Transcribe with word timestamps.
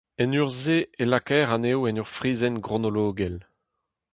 En 0.21 0.31
urzh-se 0.41 0.77
e 1.01 1.03
lakaer 1.07 1.49
anezho 1.55 1.79
en 1.89 1.99
ur 2.01 2.09
frizenn 2.15 2.61
gronologel. 2.65 3.37